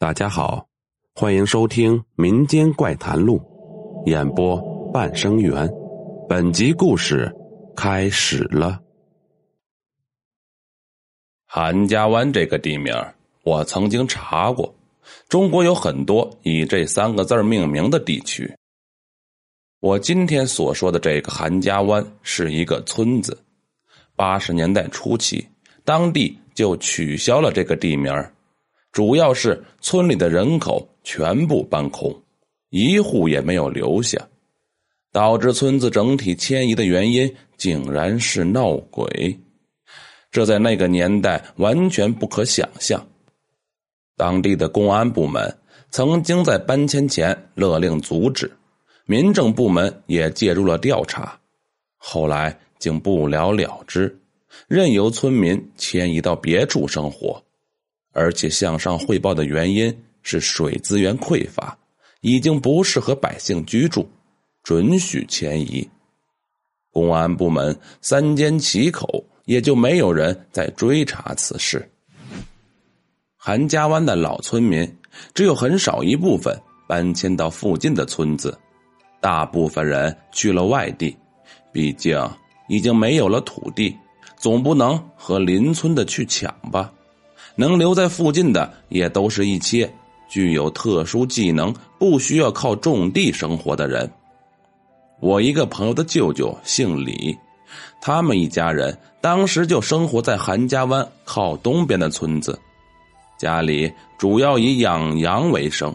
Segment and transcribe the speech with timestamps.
[0.00, 0.66] 大家好，
[1.14, 3.38] 欢迎收听《民间怪谈录》，
[4.10, 4.58] 演播
[4.90, 5.68] 半生缘。
[6.26, 7.30] 本集故事
[7.76, 8.80] 开始了。
[11.44, 12.94] 韩家湾这个地名，
[13.42, 14.74] 我曾经查过，
[15.28, 18.50] 中国有很多以这三个字命名的地区。
[19.80, 23.36] 我今天所说的这个韩家湾是一个村子，
[24.16, 25.46] 八十年代初期，
[25.84, 28.10] 当地就取消了这个地名。
[28.92, 32.22] 主要是村里的人口全部搬空，
[32.70, 34.28] 一户也没有留下，
[35.12, 39.38] 导致村子整体迁移的原因竟然是闹鬼，
[40.30, 43.06] 这在那个年代完全不可想象。
[44.16, 45.56] 当地的公安部门
[45.90, 48.50] 曾经在搬迁前勒令阻止，
[49.06, 51.38] 民政部门也介入了调查，
[51.96, 54.20] 后来竟不了了之，
[54.66, 57.42] 任由村民迁移到别处生活。
[58.12, 61.76] 而且向上汇报的原因是水资源匮乏，
[62.20, 64.08] 已经不适合百姓居住，
[64.62, 65.88] 准许迁移。
[66.90, 71.88] 公安部门三缄其口，也就没有人再追查此事。
[73.36, 74.96] 韩家湾的老村民
[75.32, 76.54] 只有很少一部分
[76.88, 78.58] 搬迁到附近的村子，
[79.20, 81.16] 大部分人去了外地，
[81.72, 82.18] 毕竟
[82.68, 83.96] 已经没有了土地，
[84.36, 86.92] 总不能和邻村的去抢吧。
[87.56, 89.92] 能留在附近的，也都是一些
[90.28, 94.10] 具有特殊技能、不需要靠种地生活的人。
[95.20, 97.36] 我一个朋友的舅舅姓李，
[98.00, 102.58] 他们一家人当时就生活在韩家湾靠东边的村子，
[103.38, 105.94] 家里主要以养羊为生。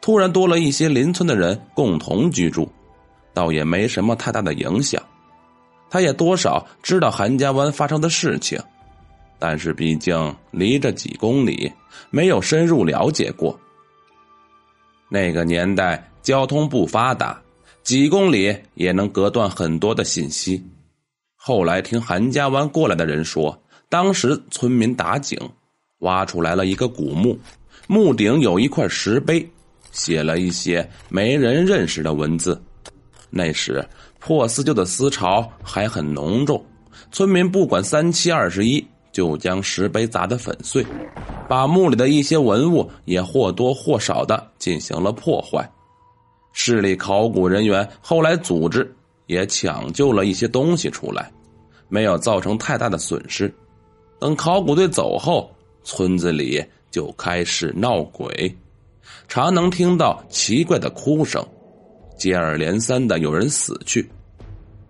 [0.00, 2.70] 突然多了一些邻村的人共同居住，
[3.32, 5.02] 倒也没什么太大的影响。
[5.88, 8.60] 他也多少知道韩家湾发生的事情。
[9.46, 11.70] 但是毕竟离着几公里，
[12.08, 13.60] 没有深入了解过。
[15.10, 17.38] 那个年代交通不发达，
[17.82, 20.64] 几公里也能隔断很多的信息。
[21.36, 25.38] 后来听韩家湾过来的人说，当时村民打井，
[25.98, 27.38] 挖出来了一个古墓，
[27.86, 29.46] 墓顶有一块石碑，
[29.92, 32.58] 写了一些没人认识的文字。
[33.28, 33.86] 那时
[34.18, 36.64] 破四旧的思潮还很浓重，
[37.12, 38.82] 村民不管三七二十一。
[39.14, 40.84] 就将石碑砸得粉碎，
[41.48, 45.70] 把墓里的一些文物也或多或少的进行了破坏。
[46.52, 48.92] 市里考古人员后来组织
[49.26, 51.30] 也抢救了一些东西出来，
[51.88, 53.52] 没有造成太大的损失。
[54.18, 55.48] 等考古队走后，
[55.84, 56.60] 村子里
[56.90, 58.52] 就开始闹鬼，
[59.28, 61.40] 常能听到奇怪的哭声，
[62.18, 64.10] 接二连三的有人死去。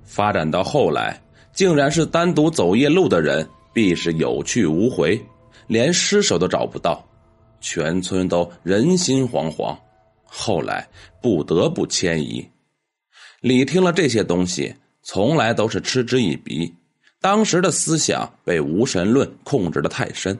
[0.02, 1.20] 发展到后来，
[1.52, 3.46] 竟然是单独走夜路的人。
[3.74, 5.20] 必是有去无回，
[5.66, 7.04] 连尸首都找不到，
[7.60, 9.76] 全村都人心惶惶。
[10.24, 10.88] 后来
[11.20, 12.48] 不得不迁移。
[13.40, 16.72] 李听了这些东西，从来都是嗤之以鼻。
[17.20, 20.38] 当时的思想被无神论控制的太深。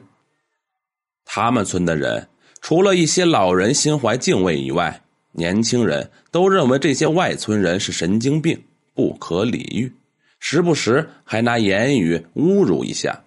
[1.25, 2.27] 他们村的人，
[2.61, 8.63] 除了一些老人心怀敬畏以外，年轻人都认为这些外村人是神经病，
[8.93, 9.91] 不可理喻，
[10.39, 13.19] 时不时还拿言语侮辱一下。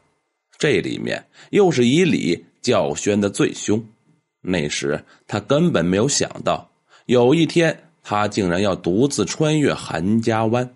[0.58, 3.82] 这里面又是以李教宣的最凶。
[4.40, 6.68] 那时他根本没有想到，
[7.06, 10.74] 有一天他竟然要独自穿越韩家湾。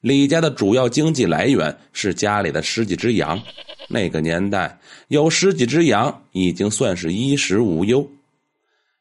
[0.00, 3.42] 李家的主要经济来源是家里的十几只羊。
[3.88, 4.78] 那个年代
[5.08, 8.08] 有十几只羊已经算是衣食无忧。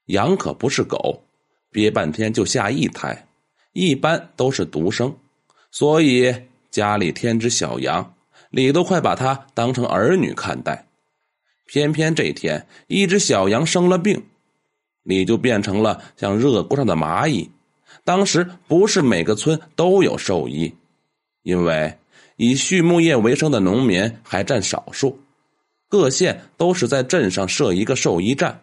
[0.06, 1.22] 羊可不是狗，
[1.72, 3.28] 憋半天就下一胎，
[3.74, 5.16] 一般都是独生，
[5.70, 6.34] 所以
[6.72, 8.16] 家里添只小羊。
[8.50, 10.88] 李都快把他当成儿女看待，
[11.66, 14.26] 偏偏这天一只小羊生了病，
[15.04, 17.50] 李就变成了像热锅上的蚂蚁。
[18.04, 20.74] 当时不是每个村都有兽医，
[21.44, 21.98] 因为
[22.38, 25.20] 以畜牧业为生的农民还占少数，
[25.90, 28.62] 各县都是在镇上设一个兽医站，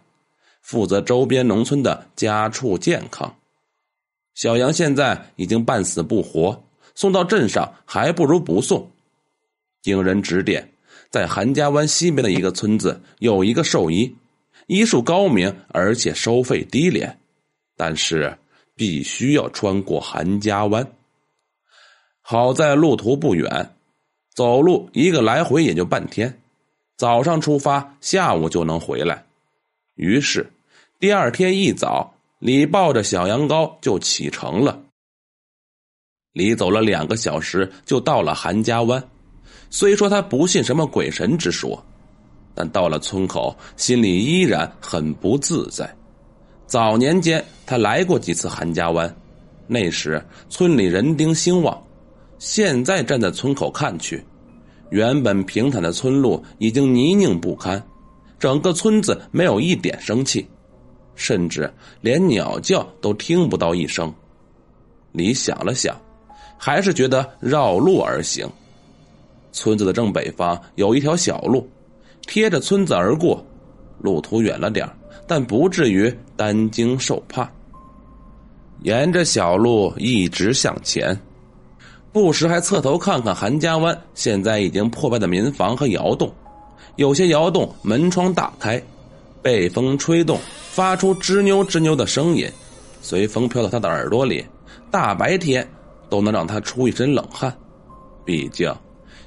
[0.63, 3.37] 负责周边农村的家畜健康。
[4.35, 6.65] 小羊现在已经半死不活，
[6.95, 8.91] 送到镇上还不如不送。
[9.85, 10.73] 经人指点，
[11.11, 14.17] 在韩家湾西边的一个村子有一个兽医，
[14.67, 17.21] 医术高明，而且收费低廉，
[17.77, 18.35] 但是
[18.75, 20.91] 必须要穿过韩家湾。
[22.23, 23.77] 好在路途不远，
[24.35, 26.41] 走路一个来回也就半天，
[26.97, 29.27] 早上出发，下午就能回来。
[29.97, 30.51] 于是
[30.99, 34.83] 第二天一早，李抱着小羊羔就启程了。
[36.33, 39.11] 李走了两个小时，就到了韩家湾。
[39.77, 41.85] 虽说他不信什么鬼神之说，
[42.55, 45.93] 但到了村口，心里依然很不自在。
[46.65, 49.13] 早年间，他来过几次韩家湾，
[49.67, 51.77] 那时村里人丁兴旺。
[52.39, 54.25] 现在站在村口看去，
[54.91, 57.85] 原本平坦的村路已经泥泞不堪，
[58.39, 60.47] 整个村子没有一点生气，
[61.17, 61.69] 甚至
[62.01, 64.15] 连鸟叫都听不到一声。
[65.11, 66.01] 李想了想，
[66.57, 68.49] 还是觉得绕路而行。
[69.55, 71.67] 村子的正北方有一条小路。
[72.27, 73.45] 贴着村子而过，
[74.01, 74.89] 路途远了点
[75.27, 77.49] 但不至于担惊受怕。
[78.83, 81.19] 沿着小路一直向前，
[82.13, 86.33] 不时还侧头看看韩家湾现在已经破败的民房和窑洞，
[86.97, 88.83] 有些窑洞门窗大开，
[89.41, 90.39] 被风吹动，
[90.71, 92.51] 发出吱扭吱扭的声音，
[93.01, 94.45] 随风飘到他的耳朵里，
[94.91, 95.67] 大白天
[96.09, 97.55] 都能让他出一身冷汗。
[98.25, 98.75] 毕竟，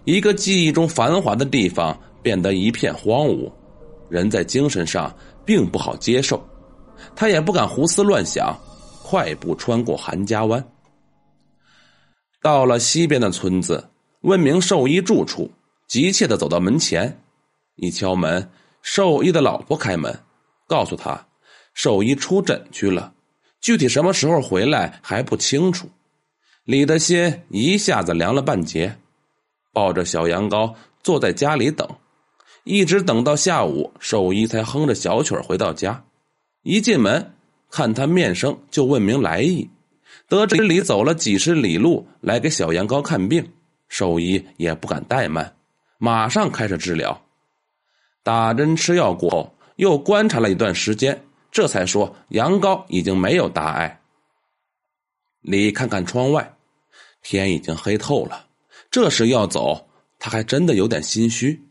[0.07, 1.95] 一个记忆中繁华的地方。
[2.23, 3.49] 变得一片荒芜，
[4.09, 5.15] 人在精神上
[5.45, 6.45] 并不好接受，
[7.15, 8.53] 他也不敢胡思乱想，
[9.01, 10.61] 快步穿过韩家湾，
[12.41, 13.87] 到了西边的村子，
[14.21, 15.49] 问明兽医住处，
[15.87, 17.17] 急切的走到门前，
[17.75, 18.49] 一敲门，
[18.81, 20.13] 兽医的老婆开门，
[20.67, 21.25] 告诉他，
[21.73, 23.13] 兽医出诊去了，
[23.61, 25.87] 具体什么时候回来还不清楚，
[26.65, 28.93] 李的心一下子凉了半截，
[29.77, 31.87] 抱着小羊羔坐在家里等。
[32.63, 36.03] 一直等到下午，兽医才哼着小曲回到家。
[36.63, 37.31] 一进门，
[37.69, 39.69] 看他面生，就问明来意。
[40.27, 43.47] 得知李走了几十里路来给小羊羔看病，
[43.87, 45.55] 兽医也不敢怠慢，
[45.99, 47.21] 马上开始治疗。
[48.23, 54.01] 打针吃药过后，又观察了一段时间，这才说羊羔已经没有大碍。
[55.41, 56.51] 李看看窗外，
[57.21, 58.46] 天已经黑透了。
[58.99, 61.61] 这时要走，他还真的有点心虚。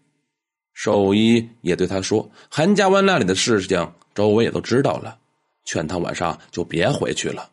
[0.73, 5.19] 兽医也对他说：“韩家湾那里的事情，周围也都知道了，
[5.65, 7.51] 劝他晚上就别回去了，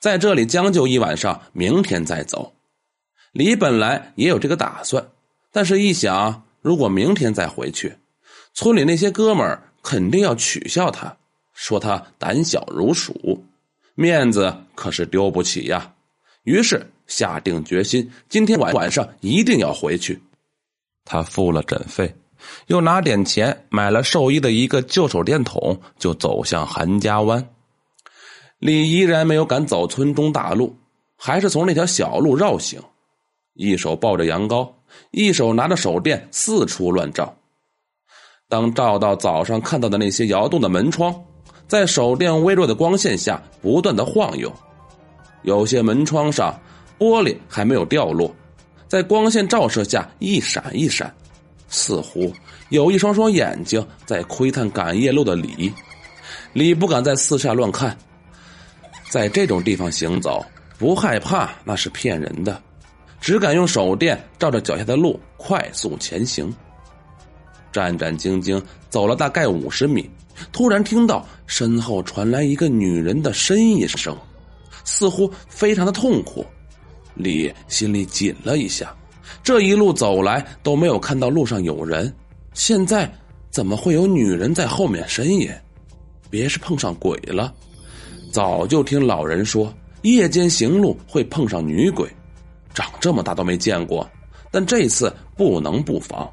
[0.00, 2.52] 在这里将就一晚上，明天再走。”
[3.30, 5.06] 李本来也有这个打算，
[5.52, 7.94] 但是一想，如果明天再回去，
[8.52, 11.16] 村里那些哥们儿肯定要取笑他，
[11.52, 13.44] 说他胆小如鼠，
[13.94, 15.94] 面子可是丢不起呀。
[16.42, 20.20] 于是下定决心，今天晚晚上一定要回去。
[21.04, 22.14] 他付了诊费。
[22.66, 27.48] 又拿点钱买了兽医的一个旧手电筒，就走向韩家湾。
[28.58, 30.76] 李依然没有敢走村中大路，
[31.16, 32.78] 还是从那条小路绕行，
[33.54, 34.70] 一手抱着羊羔，
[35.10, 37.34] 一手拿着手电四处乱照。
[38.46, 41.14] 当照到早上看到的那些窑洞的门窗，
[41.66, 44.52] 在手电微弱的光线下不断的晃悠，
[45.44, 46.60] 有些门窗上
[46.98, 48.34] 玻璃还没有掉落，
[48.88, 51.12] 在光线照射下一闪一闪。
[51.68, 52.32] 似乎
[52.68, 55.72] 有一双双眼睛在窥探赶夜路的李，
[56.52, 57.96] 李不敢在四下乱看，
[59.10, 60.44] 在这种地方行走
[60.78, 62.62] 不害怕那是骗人的，
[63.20, 66.54] 只敢用手电照着脚下的路快速前行。
[67.72, 70.08] 战战兢兢走了大概五十米，
[70.52, 74.16] 突然听到身后传来一个女人的呻吟声，
[74.84, 76.46] 似乎非常的痛苦，
[77.14, 78.94] 李心里紧了一下。
[79.42, 82.14] 这一路走来都没有看到路上有人，
[82.52, 83.10] 现在
[83.50, 85.50] 怎么会有女人在后面呻吟？
[86.30, 87.54] 别是碰上鬼了。
[88.32, 92.10] 早就听老人说，夜间行路会碰上女鬼，
[92.74, 94.08] 长这么大都没见过，
[94.50, 96.28] 但这次不能不防。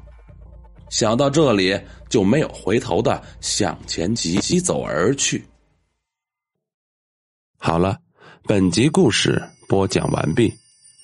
[0.90, 5.42] 想到这里，就没有回头的向前急急走而去。
[7.56, 7.96] 好了，
[8.44, 10.52] 本集故事播讲完毕。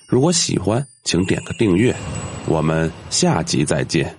[0.09, 1.95] 如果喜欢，请点个订阅，
[2.47, 4.17] 我们下集再见。